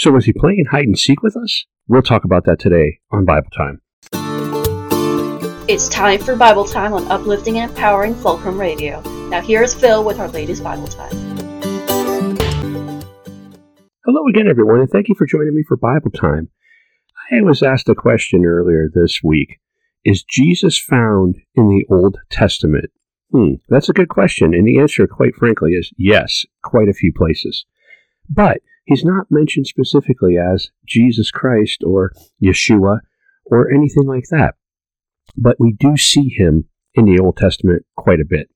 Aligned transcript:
So 0.00 0.10
was 0.12 0.24
he 0.24 0.32
playing 0.32 0.64
hide 0.70 0.86
and 0.86 0.98
seek 0.98 1.22
with 1.22 1.36
us? 1.36 1.66
We'll 1.86 2.00
talk 2.00 2.24
about 2.24 2.46
that 2.46 2.58
today 2.58 3.00
on 3.10 3.26
Bible 3.26 3.50
Time. 3.54 3.82
It's 5.68 5.90
time 5.90 6.20
for 6.20 6.34
Bible 6.34 6.64
Time 6.64 6.94
on 6.94 7.06
Uplifting 7.08 7.58
and 7.58 7.70
Empowering 7.70 8.14
Fulcrum 8.14 8.58
Radio. 8.58 9.02
Now 9.28 9.42
here's 9.42 9.74
Phil 9.74 10.02
with 10.02 10.18
our 10.18 10.28
latest 10.28 10.64
Bible 10.64 10.88
Time. 10.88 11.10
Hello 14.06 14.26
again, 14.30 14.48
everyone, 14.48 14.80
and 14.80 14.88
thank 14.88 15.10
you 15.10 15.14
for 15.14 15.26
joining 15.26 15.54
me 15.54 15.64
for 15.68 15.76
Bible 15.76 16.12
Time. 16.12 16.48
I 17.30 17.42
was 17.42 17.62
asked 17.62 17.90
a 17.90 17.94
question 17.94 18.46
earlier 18.46 18.88
this 18.90 19.20
week. 19.22 19.58
Is 20.02 20.22
Jesus 20.22 20.78
found 20.78 21.36
in 21.54 21.68
the 21.68 21.84
Old 21.94 22.16
Testament? 22.30 22.90
Hmm, 23.32 23.56
that's 23.68 23.90
a 23.90 23.92
good 23.92 24.08
question, 24.08 24.54
and 24.54 24.66
the 24.66 24.78
answer, 24.78 25.06
quite 25.06 25.34
frankly, 25.34 25.72
is 25.72 25.92
yes, 25.98 26.46
quite 26.62 26.88
a 26.88 26.94
few 26.94 27.12
places. 27.14 27.66
But 28.30 28.62
he's 28.90 29.04
not 29.04 29.30
mentioned 29.30 29.68
specifically 29.68 30.36
as 30.36 30.70
Jesus 30.84 31.30
Christ 31.30 31.84
or 31.86 32.12
Yeshua 32.44 32.98
or 33.46 33.70
anything 33.70 34.04
like 34.04 34.24
that. 34.30 34.56
But 35.36 35.60
we 35.60 35.72
do 35.78 35.96
see 35.96 36.28
him 36.28 36.64
in 36.94 37.04
the 37.04 37.20
Old 37.22 37.36
Testament 37.36 37.86
quite 37.96 38.18
a 38.18 38.26
bit. 38.28 38.50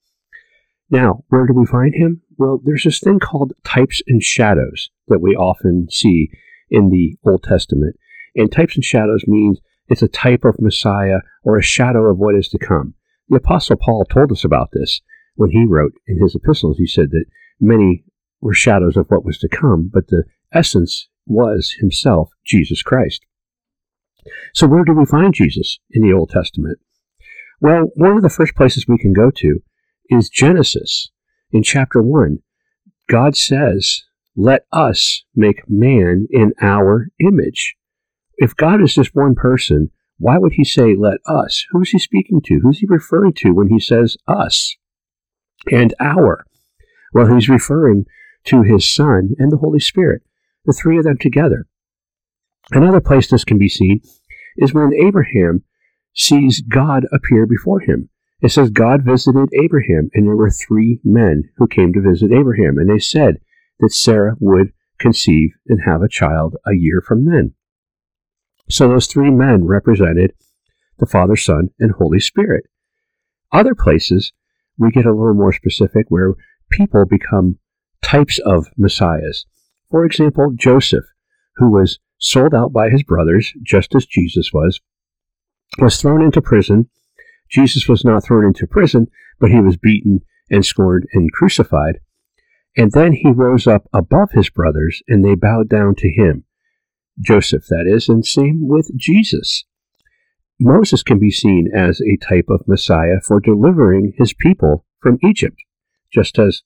Now, 0.91 1.23
where 1.28 1.47
do 1.47 1.55
we 1.55 1.66
find 1.66 1.95
him? 1.95 2.23
Well, 2.37 2.61
there's 2.62 2.83
this 2.83 2.98
thing 2.98 3.20
called 3.20 3.52
types 3.65 4.02
and 4.09 4.20
shadows 4.23 4.91
that 5.06 5.20
we 5.20 5.37
often 5.37 5.87
see 5.89 6.30
in 6.69 6.91
the 6.91 7.16
Old 7.25 7.45
Testament. 7.45 7.95
And 8.34 8.51
types 8.51 8.75
and 8.75 8.84
shadows 8.84 9.23
means 9.28 9.61
it's 9.87 10.03
a 10.03 10.09
type 10.09 10.45
of 10.45 10.61
Messiah 10.61 11.19
or 11.45 11.56
a 11.56 11.62
shadow 11.62 12.11
of 12.11 12.19
what 12.19 12.34
is 12.34 12.48
to 12.48 12.59
come. 12.59 12.95
The 13.28 13.37
Apostle 13.37 13.77
Paul 13.77 14.05
told 14.05 14.33
us 14.33 14.45
about 14.45 14.70
this 14.73 15.01
when 15.37 15.51
he 15.51 15.64
wrote 15.64 15.92
in 16.09 16.20
his 16.20 16.34
epistles. 16.34 16.78
He 16.78 16.87
said 16.87 17.11
that 17.11 17.27
many 17.61 18.05
were 18.45 18.55
shadows 18.55 18.97
of 18.97 19.07
what 19.09 19.25
was 19.25 19.39
to 19.39 19.48
come, 19.48 19.91
but 19.93 20.09
the 20.09 20.25
essence 20.53 21.09
was 21.27 21.75
himself, 21.80 22.29
Jesus 22.47 22.83
Christ. 22.83 23.25
So, 24.53 24.67
where 24.67 24.84
do 24.84 24.93
we 24.93 25.07
find 25.07 25.34
Jesus 25.34 25.78
in 25.91 26.03
the 26.03 26.12
Old 26.12 26.31
Testament? 26.31 26.78
Well, 27.61 27.91
one 27.95 28.17
of 28.17 28.23
the 28.23 28.28
first 28.28 28.55
places 28.55 28.86
we 28.86 28.98
can 28.98 29.14
go 29.14 29.31
to 29.36 29.61
is 30.11 30.28
Genesis. 30.28 31.11
In 31.51 31.62
chapter 31.62 32.03
1, 32.03 32.39
God 33.09 33.36
says, 33.36 34.03
Let 34.36 34.67
us 34.73 35.25
make 35.34 35.69
man 35.69 36.27
in 36.31 36.53
our 36.61 37.08
image. 37.20 37.75
If 38.36 38.56
God 38.56 38.83
is 38.83 38.95
just 38.95 39.14
one 39.14 39.34
person, 39.34 39.91
why 40.19 40.36
would 40.36 40.55
he 40.55 40.64
say, 40.64 40.95
Let 40.95 41.19
us? 41.27 41.64
Who 41.70 41.81
is 41.81 41.91
he 41.91 41.98
speaking 41.98 42.42
to? 42.47 42.61
Who's 42.62 42.81
he 42.81 42.86
referring 42.89 43.33
to 43.39 43.53
when 43.53 43.69
he 43.69 43.81
says 43.81 44.17
us 44.29 44.77
and 45.70 45.95
our? 45.98 46.45
Well, 47.14 47.33
he's 47.33 47.48
referring 47.48 48.06
to 48.47 48.62
his 48.62 48.92
Son 48.92 49.31
and 49.39 49.50
the 49.50 49.59
Holy 49.59 49.81
Spirit, 49.81 50.23
the 50.64 50.73
three 50.73 50.98
of 50.98 51.05
them 51.05 51.19
together. 51.19 51.67
Another 52.70 53.01
place 53.01 53.28
this 53.28 53.45
can 53.45 53.59
be 53.59 53.69
seen 53.69 54.01
is 54.56 54.73
when 54.73 54.92
Abraham 54.95 55.64
sees 56.14 56.61
God 56.61 57.05
appear 57.12 57.47
before 57.47 57.81
him. 57.81 58.09
It 58.41 58.51
says 58.51 58.70
God 58.70 59.05
visited 59.05 59.48
Abraham, 59.55 60.11
and 60.12 60.27
there 60.27 60.36
were 60.36 60.51
three 60.51 61.01
men 61.03 61.45
who 61.56 61.67
came 61.67 61.92
to 61.92 62.01
visit 62.01 62.33
Abraham, 62.33 62.78
and 62.78 62.89
they 62.89 62.98
said 62.98 63.41
that 63.81 63.92
Sarah 63.92 64.36
would 64.39 64.73
conceive 64.98 65.51
and 65.67 65.81
have 65.84 66.03
a 66.03 66.08
child 66.08 66.56
a 66.67 66.75
year 66.75 67.03
from 67.06 67.25
then. 67.25 67.55
So 68.69 68.89
those 68.89 69.06
three 69.06 69.31
men 69.31 69.64
represented 69.64 70.33
the 70.98 71.06
Father, 71.06 71.36
Son, 71.36 71.70
and 71.79 71.92
Holy 71.92 72.20
Spirit. 72.20 72.64
Other 73.53 73.75
places, 73.75 74.33
we 74.79 74.91
get 74.91 75.06
a 75.06 75.12
little 75.12 75.34
more 75.34 75.53
specific 75.53 76.06
where 76.08 76.34
people 76.70 77.05
become 77.05 77.58
types 78.05 78.38
of 78.44 78.66
messiahs. 78.77 79.47
For 79.91 80.05
example, 80.05 80.52
Joseph, 80.55 81.05
who 81.56 81.70
was 81.70 81.98
sold 82.19 82.55
out 82.55 82.72
by 82.72 82.91
his 82.91 83.02
brothers, 83.02 83.52
just 83.62 83.94
as 83.94 84.06
Jesus 84.06 84.50
was, 84.52 84.80
was 85.78 86.00
thrown 86.00 86.22
into 86.22 86.42
prison. 86.42 86.88
Jesus 87.50 87.88
was 87.88 88.05
not 88.05 88.24
thrown 88.24 88.44
into 88.44 88.66
prison, 88.66 89.06
but 89.40 89.51
he 89.51 89.61
was 89.61 89.77
beaten 89.77 90.20
and 90.51 90.64
scorned 90.64 91.05
and 91.12 91.33
crucified. 91.33 91.98
And 92.77 92.92
then 92.92 93.12
he 93.12 93.30
rose 93.30 93.67
up 93.67 93.89
above 93.92 94.33
his 94.33 94.50
brothers, 94.50 95.02
and 95.08 95.24
they 95.24 95.34
bowed 95.34 95.68
down 95.68 95.95
to 95.96 96.11
him. 96.11 96.45
Joseph, 97.20 97.67
that 97.68 97.86
is, 97.86 98.08
and 98.08 98.27
same 98.27 98.67
with 98.67 98.90
Jesus. 98.96 99.64
Moses 100.61 101.02
can 101.02 101.18
be 101.18 101.30
seen 101.30 101.70
as 101.74 102.00
a 102.00 102.17
type 102.17 102.46
of 102.48 102.67
Messiah 102.67 103.20
for 103.23 103.40
delivering 103.40 104.12
his 104.18 104.34
people 104.34 104.84
from 105.00 105.18
Egypt, 105.23 105.56
just 106.12 106.39
as 106.39 106.62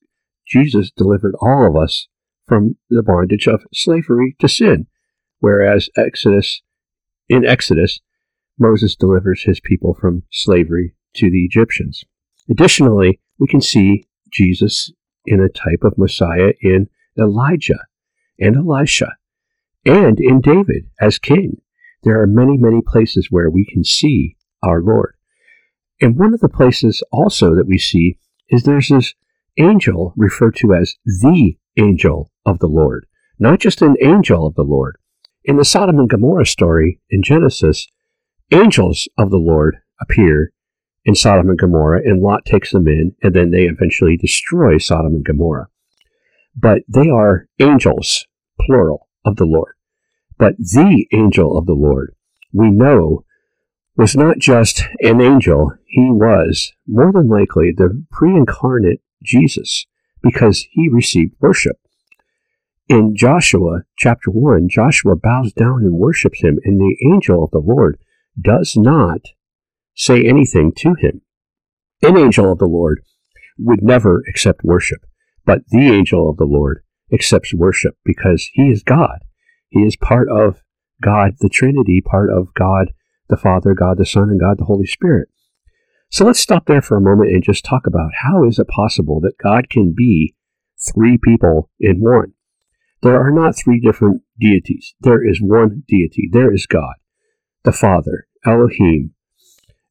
Jesus 0.48 0.91
delivered 0.91 1.34
all 1.41 1.66
of 1.66 1.76
us 1.76 2.09
from 2.47 2.76
the 2.88 3.03
bondage 3.03 3.47
of 3.47 3.64
slavery 3.72 4.34
to 4.38 4.48
sin, 4.48 4.86
whereas 5.41 5.91
Exodus 5.97 6.62
in 7.28 7.44
Exodus 7.44 8.00
Moses 8.58 8.97
delivers 8.97 9.42
his 9.42 9.60
people 9.60 9.94
from 9.94 10.22
slavery 10.32 10.94
to 11.14 11.31
the 11.31 11.44
Egyptians. 11.44 12.04
Additionally, 12.50 13.20
we 13.38 13.47
can 13.47 13.60
see 13.60 14.06
Jesus 14.32 14.92
in 15.26 15.41
a 15.41 15.48
type 15.48 15.82
of 15.82 15.98
Messiah 15.98 16.53
in 16.60 16.88
Elijah 17.19 17.87
and 18.38 18.56
Elisha 18.56 19.16
and 19.84 20.19
in 20.19 20.41
David 20.41 20.88
as 21.00 21.19
king. 21.19 21.60
There 22.03 22.20
are 22.20 22.26
many, 22.26 22.56
many 22.56 22.81
places 22.84 23.28
where 23.31 23.50
we 23.50 23.66
can 23.66 23.84
see 23.84 24.37
our 24.62 24.81
Lord. 24.81 25.14
And 26.00 26.16
one 26.16 26.32
of 26.32 26.41
the 26.41 26.48
places 26.48 27.03
also 27.12 27.54
that 27.54 27.66
we 27.66 27.78
see 27.78 28.19
is 28.48 28.62
there's 28.62 28.88
this 28.88 29.14
angel 29.58 30.12
referred 30.16 30.56
to 30.56 30.74
as 30.74 30.96
the 31.04 31.56
angel 31.76 32.30
of 32.46 32.58
the 32.58 32.66
Lord, 32.66 33.06
not 33.38 33.60
just 33.60 33.82
an 33.82 33.96
angel 34.02 34.46
of 34.46 34.54
the 34.54 34.62
Lord. 34.62 34.96
In 35.44 35.56
the 35.56 35.64
Sodom 35.64 35.98
and 35.98 36.08
Gomorrah 36.08 36.46
story 36.46 37.00
in 37.10 37.22
Genesis, 37.22 37.88
angels 38.50 39.08
of 39.16 39.30
the 39.30 39.38
Lord 39.38 39.78
appear 40.00 40.52
in 41.04 41.14
Sodom 41.14 41.48
and 41.48 41.58
Gomorrah, 41.58 42.02
and 42.04 42.20
Lot 42.20 42.44
takes 42.44 42.72
them 42.72 42.86
in, 42.86 43.14
and 43.22 43.34
then 43.34 43.50
they 43.50 43.62
eventually 43.62 44.16
destroy 44.16 44.78
Sodom 44.78 45.14
and 45.14 45.24
Gomorrah. 45.24 45.69
But 46.54 46.82
they 46.88 47.08
are 47.08 47.48
angels, 47.58 48.26
plural, 48.60 49.08
of 49.25 49.36
the 49.36 49.46
Lord. 49.46 49.75
But 50.38 50.56
the 50.58 51.06
angel 51.12 51.56
of 51.56 51.66
the 51.66 51.75
Lord, 51.75 52.14
we 52.52 52.70
know, 52.70 53.25
was 53.96 54.14
not 54.14 54.38
just 54.38 54.84
an 55.00 55.20
angel, 55.20 55.72
he 55.86 56.08
was, 56.10 56.72
more 56.86 57.12
than 57.12 57.28
likely, 57.28 57.72
the 57.72 58.04
pre 58.10 58.36
incarnate 58.36 59.00
Jesus 59.22 59.86
because 60.22 60.66
he 60.70 60.88
received 60.88 61.34
worship. 61.40 61.76
In 62.88 63.14
Joshua 63.14 63.82
chapter 63.98 64.30
1, 64.30 64.68
Joshua 64.70 65.14
bows 65.14 65.52
down 65.52 65.82
and 65.82 65.92
worships 65.92 66.42
him, 66.42 66.58
and 66.64 66.80
the 66.80 66.96
angel 67.12 67.44
of 67.44 67.50
the 67.50 67.58
Lord 67.58 67.98
does 68.40 68.74
not 68.76 69.20
say 69.94 70.24
anything 70.24 70.72
to 70.78 70.94
him. 70.94 71.20
An 72.02 72.16
angel 72.16 72.50
of 72.52 72.58
the 72.58 72.66
Lord 72.66 73.02
would 73.58 73.82
never 73.82 74.22
accept 74.28 74.64
worship, 74.64 75.04
but 75.44 75.62
the 75.68 75.88
angel 75.88 76.30
of 76.30 76.36
the 76.36 76.46
Lord 76.46 76.82
accepts 77.12 77.52
worship 77.52 77.96
because 78.04 78.48
he 78.52 78.68
is 78.70 78.82
God. 78.82 79.18
He 79.68 79.80
is 79.80 79.96
part 79.96 80.28
of 80.30 80.62
God 81.02 81.32
the 81.40 81.48
Trinity, 81.48 82.00
part 82.00 82.30
of 82.30 82.54
God 82.54 82.92
the 83.28 83.36
Father, 83.36 83.74
God 83.74 83.98
the 83.98 84.06
Son, 84.06 84.30
and 84.30 84.40
God 84.40 84.58
the 84.58 84.64
Holy 84.64 84.86
Spirit. 84.86 85.28
So 86.10 86.24
let's 86.24 86.41
stop 86.41 86.66
there 86.66 86.80
for 86.80 86.96
a 86.96 87.02
moment 87.02 87.30
and 87.30 87.42
just 87.42 87.64
talk 87.64 87.86
about 87.86 88.10
how 88.22 88.44
is 88.44 88.58
it 88.58 88.69
possible 88.69 89.20
that 89.20 89.38
God 89.42 89.69
can 89.69 89.94
be 89.96 90.34
three 90.92 91.19
people 91.19 91.70
in 91.78 92.00
one? 92.00 92.32
There 93.02 93.20
are 93.20 93.30
not 93.30 93.56
three 93.56 93.78
different 93.80 94.22
deities. 94.41 94.94
There 95.00 95.26
is 95.26 95.41
one 95.41 95.84
deity. 95.86 96.28
There 96.32 96.52
is 96.52 96.66
God, 96.66 96.94
the 97.62 97.72
Father, 97.72 98.26
Elohim, 98.44 99.14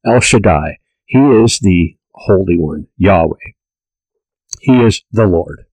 El 0.04 0.20
Shaddai. 0.20 0.78
He 1.06 1.18
is 1.18 1.60
the 1.60 1.96
Holy 2.12 2.58
One, 2.58 2.88
Yahweh. 2.96 3.52
He 4.60 4.82
is 4.82 5.04
the 5.12 5.26
Lord. 5.26 5.64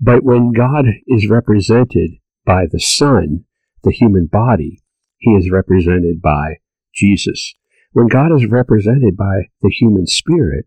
But 0.00 0.22
when 0.22 0.52
God 0.52 0.86
is 1.06 1.28
represented 1.28 2.12
by 2.44 2.66
the 2.70 2.80
Son, 2.80 3.44
the 3.82 3.92
human 3.92 4.26
body, 4.26 4.82
he 5.18 5.32
is 5.32 5.50
represented 5.50 6.22
by 6.22 6.56
Jesus. 6.94 7.54
When 7.92 8.08
God 8.08 8.32
is 8.32 8.46
represented 8.46 9.16
by 9.16 9.48
the 9.62 9.70
human 9.70 10.06
spirit, 10.06 10.66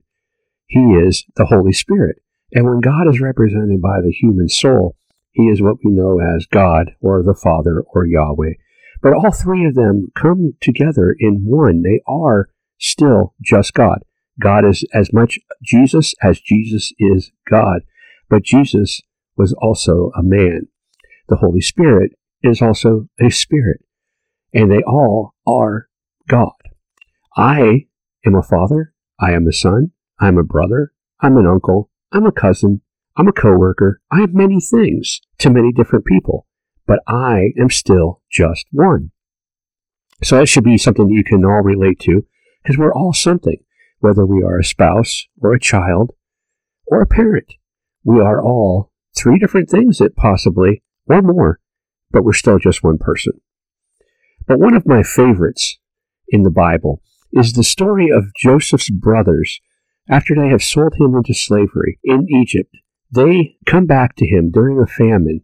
he 0.67 0.79
is 0.79 1.25
the 1.35 1.45
Holy 1.45 1.73
Spirit. 1.73 2.21
And 2.53 2.65
when 2.65 2.79
God 2.79 3.07
is 3.07 3.21
represented 3.21 3.81
by 3.81 4.01
the 4.01 4.11
human 4.11 4.49
soul, 4.49 4.95
he 5.31 5.43
is 5.43 5.61
what 5.61 5.77
we 5.83 5.91
know 5.91 6.19
as 6.19 6.47
God 6.47 6.91
or 7.01 7.23
the 7.23 7.35
Father 7.35 7.83
or 7.93 8.05
Yahweh. 8.05 8.53
But 9.01 9.13
all 9.13 9.31
three 9.31 9.65
of 9.65 9.75
them 9.75 10.11
come 10.15 10.53
together 10.61 11.15
in 11.17 11.45
one. 11.45 11.83
They 11.83 12.01
are 12.07 12.49
still 12.77 13.35
just 13.41 13.73
God. 13.73 13.99
God 14.39 14.65
is 14.65 14.83
as 14.93 15.13
much 15.13 15.39
Jesus 15.63 16.13
as 16.21 16.39
Jesus 16.39 16.93
is 16.97 17.31
God. 17.49 17.81
But 18.29 18.43
Jesus 18.43 19.01
was 19.37 19.53
also 19.53 20.11
a 20.17 20.23
man. 20.23 20.67
The 21.29 21.37
Holy 21.37 21.61
Spirit 21.61 22.11
is 22.41 22.61
also 22.61 23.07
a 23.19 23.29
spirit. 23.29 23.81
And 24.53 24.71
they 24.71 24.81
all 24.87 25.35
are 25.47 25.87
God. 26.27 26.58
I 27.39 27.85
am 28.25 28.35
a 28.35 28.43
father. 28.43 28.93
I 29.17 29.31
am 29.31 29.47
a 29.47 29.53
son. 29.53 29.91
I'm 30.19 30.37
a 30.37 30.43
brother. 30.43 30.91
I'm 31.21 31.37
an 31.37 31.47
uncle. 31.47 31.89
I'm 32.11 32.25
a 32.25 32.33
cousin. 32.33 32.81
I'm 33.15 33.29
a 33.29 33.31
coworker. 33.31 34.01
I 34.11 34.23
am 34.23 34.33
many 34.33 34.59
things 34.59 35.21
to 35.37 35.49
many 35.49 35.71
different 35.71 36.03
people. 36.03 36.47
but 36.85 36.99
I 37.07 37.53
am 37.57 37.69
still 37.69 38.23
just 38.29 38.65
one. 38.71 39.11
So 40.21 40.37
that 40.37 40.47
should 40.47 40.65
be 40.65 40.77
something 40.77 41.07
that 41.07 41.13
you 41.13 41.23
can 41.23 41.45
all 41.45 41.61
relate 41.61 41.99
to 42.01 42.25
because 42.61 42.77
we're 42.77 42.93
all 42.93 43.13
something, 43.13 43.63
whether 43.99 44.25
we 44.25 44.43
are 44.43 44.59
a 44.59 44.63
spouse 44.65 45.27
or 45.37 45.53
a 45.53 45.59
child 45.59 46.11
or 46.87 46.99
a 46.99 47.07
parent. 47.07 47.53
We 48.03 48.19
are 48.19 48.41
all 48.43 48.91
three 49.15 49.39
different 49.39 49.69
things 49.69 49.99
that 49.99 50.17
possibly, 50.17 50.81
or 51.05 51.21
more, 51.21 51.61
but 52.11 52.23
we're 52.25 52.33
still 52.33 52.59
just 52.59 52.83
one 52.83 52.97
person. 52.97 53.33
But 54.45 54.59
one 54.59 54.75
of 54.75 54.87
my 54.87 55.03
favorites 55.03 55.77
in 56.27 56.41
the 56.43 56.49
Bible 56.49 57.01
is 57.31 57.53
the 57.53 57.63
story 57.63 58.09
of 58.09 58.33
Joseph's 58.35 58.89
brothers 58.89 59.59
after 60.09 60.35
they 60.35 60.49
have 60.49 60.63
sold 60.63 60.95
him 60.99 61.15
into 61.15 61.33
slavery 61.33 61.99
in 62.03 62.27
Egypt. 62.29 62.75
They 63.11 63.57
come 63.65 63.85
back 63.85 64.15
to 64.17 64.27
him 64.27 64.51
during 64.51 64.79
a 64.79 64.87
famine, 64.87 65.41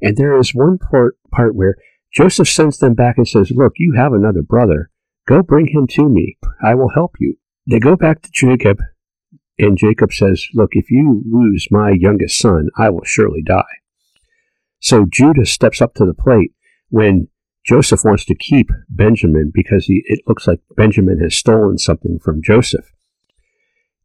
and 0.00 0.16
there 0.16 0.38
is 0.38 0.54
one 0.54 0.78
part, 0.78 1.16
part 1.30 1.54
where 1.54 1.76
Joseph 2.12 2.48
sends 2.48 2.78
them 2.78 2.94
back 2.94 3.16
and 3.18 3.26
says, 3.26 3.50
Look, 3.50 3.72
you 3.76 3.94
have 3.96 4.12
another 4.12 4.42
brother. 4.42 4.90
Go 5.26 5.42
bring 5.42 5.66
him 5.66 5.86
to 5.88 6.08
me. 6.08 6.36
I 6.62 6.74
will 6.74 6.90
help 6.94 7.16
you. 7.18 7.36
They 7.68 7.78
go 7.78 7.96
back 7.96 8.22
to 8.22 8.30
Jacob, 8.32 8.78
and 9.58 9.78
Jacob 9.78 10.12
says, 10.12 10.46
Look, 10.54 10.70
if 10.72 10.90
you 10.90 11.22
lose 11.26 11.68
my 11.70 11.90
youngest 11.90 12.38
son, 12.38 12.68
I 12.78 12.90
will 12.90 13.04
surely 13.04 13.42
die. 13.42 13.62
So 14.80 15.06
Judah 15.10 15.46
steps 15.46 15.80
up 15.80 15.94
to 15.94 16.04
the 16.04 16.14
plate 16.14 16.52
when 16.90 17.28
Joseph 17.64 18.04
wants 18.04 18.24
to 18.26 18.34
keep 18.34 18.70
Benjamin 18.88 19.50
because 19.52 19.86
he, 19.86 20.02
it 20.06 20.20
looks 20.26 20.46
like 20.46 20.60
Benjamin 20.76 21.18
has 21.20 21.34
stolen 21.34 21.78
something 21.78 22.18
from 22.18 22.42
Joseph. 22.42 22.92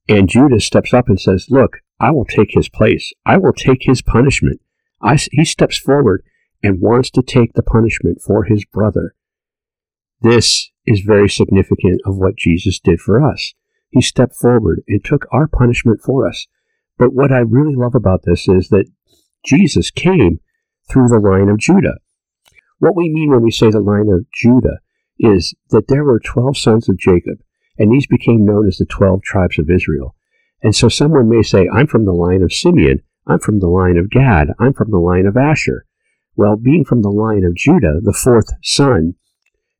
And 0.07 0.29
Judah 0.29 0.61
steps 0.61 0.93
up 0.93 1.09
and 1.09 1.19
says, 1.19 1.47
Look, 1.49 1.77
I 1.99 2.11
will 2.11 2.25
take 2.25 2.51
his 2.51 2.69
place. 2.69 3.13
I 3.25 3.37
will 3.37 3.53
take 3.53 3.83
his 3.83 4.01
punishment. 4.01 4.61
I, 5.01 5.17
he 5.31 5.43
steps 5.43 5.77
forward 5.77 6.23
and 6.63 6.81
wants 6.81 7.09
to 7.11 7.21
take 7.21 7.53
the 7.53 7.63
punishment 7.63 8.21
for 8.21 8.45
his 8.45 8.65
brother. 8.65 9.13
This 10.21 10.71
is 10.85 11.01
very 11.01 11.29
significant 11.29 12.01
of 12.05 12.17
what 12.17 12.37
Jesus 12.37 12.79
did 12.79 12.99
for 12.99 13.23
us. 13.23 13.53
He 13.91 14.01
stepped 14.01 14.35
forward 14.35 14.81
and 14.87 15.03
took 15.03 15.25
our 15.31 15.47
punishment 15.47 15.99
for 16.03 16.27
us. 16.27 16.47
But 16.97 17.13
what 17.13 17.31
I 17.31 17.39
really 17.39 17.75
love 17.75 17.95
about 17.95 18.21
this 18.23 18.47
is 18.47 18.69
that 18.69 18.91
Jesus 19.45 19.91
came 19.91 20.39
through 20.89 21.07
the 21.07 21.19
line 21.19 21.49
of 21.49 21.59
Judah. 21.59 21.99
What 22.79 22.95
we 22.95 23.09
mean 23.09 23.31
when 23.31 23.43
we 23.43 23.51
say 23.51 23.69
the 23.69 23.81
line 23.81 24.09
of 24.09 24.25
Judah 24.33 24.79
is 25.19 25.53
that 25.69 25.87
there 25.89 26.03
were 26.03 26.19
12 26.19 26.57
sons 26.57 26.89
of 26.89 26.97
Jacob, 26.97 27.39
and 27.77 27.91
these 27.91 28.07
became 28.07 28.45
known 28.45 28.67
as 28.67 28.77
the 28.77 28.85
12 28.85 29.21
tribes 29.21 29.59
of 29.59 29.69
Israel. 29.69 30.15
And 30.61 30.75
so 30.75 30.89
someone 30.89 31.29
may 31.29 31.43
say, 31.43 31.67
I'm 31.73 31.87
from 31.87 32.05
the 32.05 32.13
line 32.13 32.41
of 32.41 32.53
Simeon, 32.53 33.01
I'm 33.27 33.39
from 33.39 33.59
the 33.59 33.67
line 33.67 33.97
of 33.97 34.09
Gad, 34.09 34.49
I'm 34.59 34.73
from 34.73 34.91
the 34.91 34.97
line 34.97 35.25
of 35.25 35.37
Asher. 35.37 35.85
Well, 36.35 36.55
being 36.55 36.85
from 36.85 37.01
the 37.01 37.11
line 37.11 37.43
of 37.43 37.55
Judah, 37.55 37.99
the 38.01 38.13
fourth 38.13 38.47
son, 38.63 39.15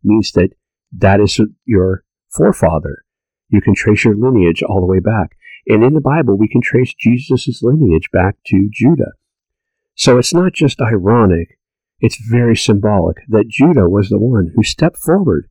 means 0.04 0.32
that 0.34 0.52
that 0.92 1.22
is 1.22 1.40
your 1.66 2.04
forefather. 2.30 3.04
You 3.50 3.62
can 3.62 3.76
trace 3.76 4.04
your 4.04 4.16
lineage 4.16 4.62
all 4.62 4.82
the 4.82 4.86
way 4.86 5.00
back. 5.00 5.38
And 5.68 5.84
in 5.84 5.94
the 5.94 6.02
Bible, 6.02 6.38
we 6.38 6.48
can 6.48 6.62
trace 6.62 6.94
Jesus' 6.94 7.62
lineage 7.62 8.10
back 8.12 8.36
to 8.48 8.70
Judah. 8.72 9.14
So 9.96 10.18
it's 10.18 10.34
not 10.34 10.54
just 10.54 10.82
ironic 10.82 11.59
it's 12.00 12.18
very 12.30 12.56
symbolic 12.56 13.18
that 13.28 13.50
Judah 13.50 13.90
was 13.90 14.10
the 14.10 14.20
one 14.20 14.52
who 14.56 14.64
stepped 14.64 14.98
forward 14.98 15.50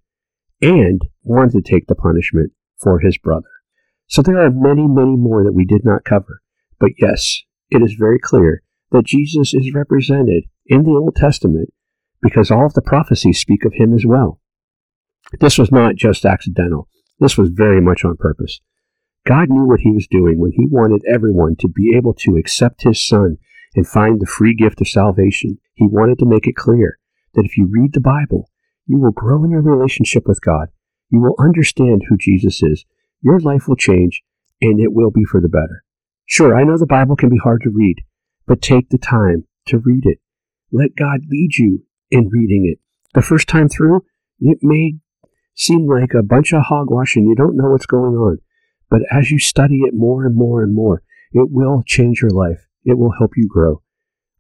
and 0.60 1.02
wanted 1.22 1.52
to 1.52 1.70
take 1.70 1.86
the 1.86 1.94
punishment 1.94 2.52
for 2.80 3.00
his 3.00 3.18
brother. 3.18 3.48
So 4.06 4.22
there 4.22 4.38
are 4.38 4.50
many, 4.50 4.86
many 4.88 5.16
more 5.16 5.44
that 5.44 5.52
we 5.52 5.64
did 5.64 5.84
not 5.84 6.04
cover. 6.04 6.40
But 6.80 6.92
yes, 6.98 7.42
it 7.70 7.82
is 7.82 7.94
very 7.98 8.18
clear 8.18 8.62
that 8.90 9.04
Jesus 9.04 9.52
is 9.52 9.74
represented 9.74 10.44
in 10.66 10.84
the 10.84 10.90
Old 10.90 11.16
Testament 11.16 11.68
because 12.22 12.50
all 12.50 12.66
of 12.66 12.74
the 12.74 12.82
prophecies 12.82 13.40
speak 13.40 13.64
of 13.64 13.74
him 13.74 13.92
as 13.94 14.04
well. 14.06 14.40
This 15.40 15.58
was 15.58 15.70
not 15.70 15.96
just 15.96 16.24
accidental. 16.24 16.88
This 17.20 17.36
was 17.36 17.50
very 17.50 17.80
much 17.80 18.04
on 18.04 18.16
purpose. 18.16 18.60
God 19.26 19.50
knew 19.50 19.66
what 19.66 19.80
he 19.80 19.90
was 19.90 20.06
doing 20.06 20.38
when 20.38 20.52
he 20.52 20.66
wanted 20.70 21.02
everyone 21.06 21.56
to 21.56 21.68
be 21.68 21.94
able 21.94 22.14
to 22.14 22.36
accept 22.36 22.84
his 22.84 23.06
son 23.06 23.36
and 23.74 23.86
find 23.86 24.20
the 24.20 24.26
free 24.26 24.54
gift 24.54 24.80
of 24.80 24.88
salvation. 24.88 25.58
He 25.74 25.86
wanted 25.86 26.18
to 26.18 26.26
make 26.26 26.46
it 26.46 26.56
clear 26.56 26.98
that 27.34 27.44
if 27.44 27.56
you 27.56 27.68
read 27.70 27.92
the 27.92 28.00
Bible, 28.00 28.50
you 28.86 28.98
will 28.98 29.12
grow 29.12 29.44
in 29.44 29.50
your 29.50 29.62
relationship 29.62 30.26
with 30.26 30.40
God. 30.40 30.68
You 31.10 31.20
will 31.20 31.34
understand 31.38 32.02
who 32.08 32.16
Jesus 32.18 32.62
is. 32.62 32.84
Your 33.22 33.38
life 33.40 33.68
will 33.68 33.76
change, 33.76 34.22
and 34.60 34.80
it 34.80 34.92
will 34.92 35.10
be 35.10 35.24
for 35.24 35.40
the 35.40 35.48
better. 35.48 35.84
Sure, 36.26 36.56
I 36.56 36.64
know 36.64 36.76
the 36.76 36.86
Bible 36.86 37.16
can 37.16 37.28
be 37.28 37.38
hard 37.38 37.62
to 37.62 37.70
read, 37.70 38.02
but 38.46 38.62
take 38.62 38.90
the 38.90 38.98
time 38.98 39.44
to 39.66 39.78
read 39.78 40.04
it. 40.04 40.18
Let 40.70 40.96
God 40.96 41.20
lead 41.30 41.56
you 41.56 41.84
in 42.10 42.28
reading 42.28 42.70
it. 42.70 42.78
The 43.14 43.22
first 43.22 43.48
time 43.48 43.68
through, 43.68 44.04
it 44.40 44.58
may 44.62 44.94
seem 45.54 45.88
like 45.88 46.14
a 46.14 46.22
bunch 46.22 46.52
of 46.52 46.62
hogwash 46.62 47.16
and 47.16 47.26
you 47.26 47.34
don't 47.34 47.56
know 47.56 47.70
what's 47.70 47.86
going 47.86 48.14
on. 48.14 48.38
But 48.90 49.00
as 49.10 49.30
you 49.30 49.38
study 49.38 49.80
it 49.86 49.94
more 49.94 50.24
and 50.24 50.36
more 50.36 50.62
and 50.62 50.74
more, 50.74 51.02
it 51.32 51.48
will 51.50 51.82
change 51.84 52.22
your 52.22 52.30
life. 52.30 52.67
It 52.84 52.98
will 52.98 53.12
help 53.18 53.32
you 53.36 53.48
grow. 53.48 53.82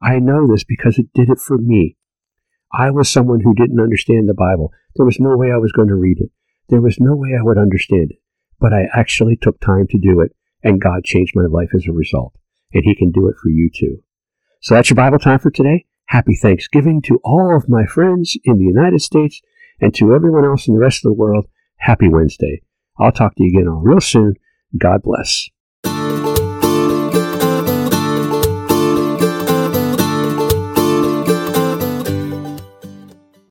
I 0.00 0.18
know 0.18 0.46
this 0.46 0.64
because 0.64 0.98
it 0.98 1.12
did 1.14 1.28
it 1.28 1.38
for 1.38 1.58
me. 1.58 1.96
I 2.72 2.90
was 2.90 3.08
someone 3.08 3.40
who 3.40 3.54
didn't 3.54 3.80
understand 3.80 4.28
the 4.28 4.34
Bible. 4.34 4.72
There 4.96 5.06
was 5.06 5.18
no 5.18 5.36
way 5.36 5.50
I 5.52 5.58
was 5.58 5.72
going 5.72 5.88
to 5.88 5.94
read 5.94 6.18
it. 6.20 6.30
There 6.68 6.80
was 6.80 6.98
no 7.00 7.16
way 7.16 7.30
I 7.38 7.42
would 7.42 7.58
understand 7.58 8.10
it. 8.10 8.18
But 8.60 8.72
I 8.72 8.88
actually 8.92 9.36
took 9.40 9.60
time 9.60 9.86
to 9.90 9.98
do 9.98 10.20
it, 10.20 10.34
and 10.62 10.80
God 10.80 11.04
changed 11.04 11.32
my 11.34 11.46
life 11.48 11.70
as 11.74 11.86
a 11.88 11.92
result. 11.92 12.34
And 12.72 12.84
He 12.84 12.94
can 12.94 13.10
do 13.10 13.28
it 13.28 13.36
for 13.42 13.48
you 13.48 13.70
too. 13.74 14.02
So 14.60 14.74
that's 14.74 14.90
your 14.90 14.96
Bible 14.96 15.18
time 15.18 15.38
for 15.38 15.50
today. 15.50 15.86
Happy 16.06 16.34
Thanksgiving 16.34 17.00
to 17.02 17.20
all 17.22 17.56
of 17.56 17.68
my 17.68 17.86
friends 17.86 18.36
in 18.44 18.58
the 18.58 18.64
United 18.64 19.00
States 19.00 19.40
and 19.80 19.94
to 19.94 20.14
everyone 20.14 20.44
else 20.44 20.66
in 20.66 20.74
the 20.74 20.80
rest 20.80 21.04
of 21.04 21.10
the 21.10 21.18
world. 21.18 21.46
Happy 21.76 22.08
Wednesday. 22.08 22.62
I'll 22.98 23.12
talk 23.12 23.36
to 23.36 23.44
you 23.44 23.50
again 23.50 23.68
real 23.68 24.00
soon. 24.00 24.34
God 24.76 25.02
bless. 25.02 25.48